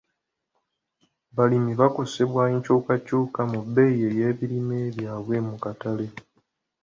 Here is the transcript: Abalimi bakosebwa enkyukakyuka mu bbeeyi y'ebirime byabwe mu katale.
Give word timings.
Abalimi 1.31 1.71
bakosebwa 1.81 2.41
enkyukakyuka 2.53 3.41
mu 3.51 3.59
bbeeyi 3.65 4.05
y'ebirime 4.19 4.79
byabwe 4.95 5.35
mu 5.47 5.55
katale. 5.63 6.07